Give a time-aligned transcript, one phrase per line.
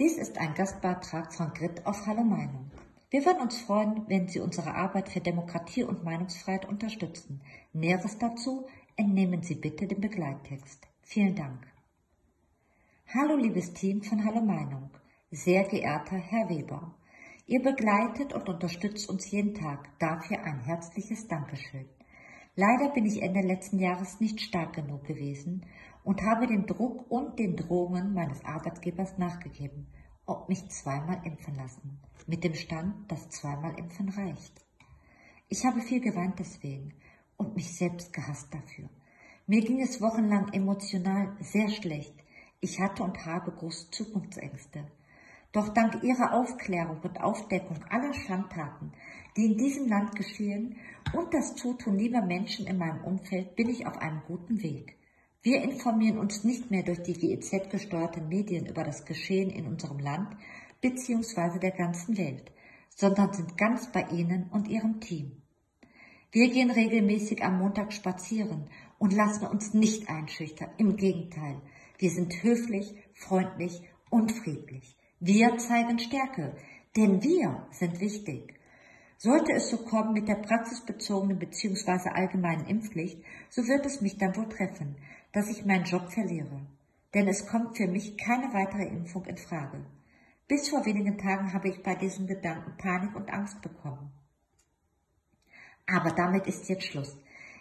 [0.00, 2.70] Dies ist ein Gastbeitrag von Grit auf Hallo Meinung.
[3.10, 7.42] Wir würden uns freuen, wenn Sie unsere Arbeit für Demokratie und Meinungsfreiheit unterstützen.
[7.74, 8.66] Näheres dazu
[8.96, 10.88] entnehmen Sie bitte den Begleittext.
[11.02, 11.66] Vielen Dank.
[13.12, 14.88] Hallo liebes Team von Hallo Meinung.
[15.30, 16.94] Sehr geehrter Herr Weber.
[17.46, 19.86] Ihr begleitet und unterstützt uns jeden Tag.
[19.98, 21.90] Dafür ein herzliches Dankeschön.
[22.56, 25.66] Leider bin ich Ende letzten Jahres nicht stark genug gewesen
[26.04, 29.86] und habe dem Druck und den Drohungen meines Arbeitgebers nachgegeben
[30.24, 34.64] und mich zweimal impfen lassen, mit dem Stand, dass zweimal impfen reicht.
[35.48, 36.94] Ich habe viel geweint deswegen
[37.36, 38.88] und mich selbst gehasst dafür.
[39.46, 42.14] Mir ging es wochenlang emotional sehr schlecht.
[42.60, 44.84] Ich hatte und habe große Zukunftsängste.
[45.52, 48.92] Doch dank ihrer Aufklärung und Aufdeckung aller Schandtaten,
[49.36, 50.76] die in diesem Land geschehen
[51.12, 54.99] und das Zutun lieber Menschen in meinem Umfeld, bin ich auf einem guten Weg.
[55.42, 59.98] Wir informieren uns nicht mehr durch die GEZ gesteuerten Medien über das Geschehen in unserem
[59.98, 60.36] Land
[60.82, 61.58] bzw.
[61.58, 62.52] der ganzen Welt,
[62.94, 65.40] sondern sind ganz bei Ihnen und Ihrem Team.
[66.30, 70.72] Wir gehen regelmäßig am Montag spazieren und lassen uns nicht einschüchtern.
[70.76, 71.62] Im Gegenteil,
[71.96, 74.94] wir sind höflich, freundlich und friedlich.
[75.20, 76.54] Wir zeigen Stärke,
[76.98, 78.59] denn wir sind wichtig.
[79.22, 82.08] Sollte es so kommen mit der praxisbezogenen bzw.
[82.08, 84.96] allgemeinen Impfpflicht, so wird es mich dann wohl treffen,
[85.32, 86.66] dass ich meinen Job verliere.
[87.12, 89.84] Denn es kommt für mich keine weitere Impfung in Frage.
[90.48, 94.10] Bis vor wenigen Tagen habe ich bei diesem Gedanken Panik und Angst bekommen.
[95.86, 97.14] Aber damit ist jetzt Schluss.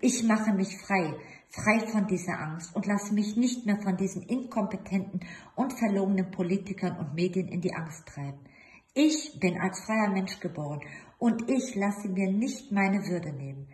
[0.00, 1.14] Ich mache mich frei,
[1.48, 6.96] frei von dieser Angst und lasse mich nicht mehr von diesen inkompetenten und verlogenen Politikern
[6.96, 8.38] und Medien in die Angst treiben.
[8.94, 10.80] Ich bin als freier Mensch geboren
[11.18, 13.68] und ich lasse mir nicht meine Würde nehmen.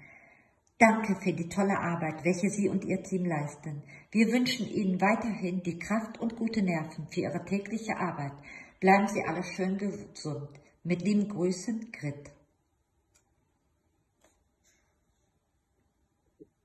[0.78, 3.82] Danke für die tolle Arbeit, welche Sie und Ihr Team leisten.
[4.10, 8.32] Wir wünschen Ihnen weiterhin die Kraft und gute Nerven für Ihre tägliche Arbeit.
[8.78, 10.50] Bleiben Sie alle schön gesund.
[10.84, 12.30] Mit lieben Grüßen, Grit.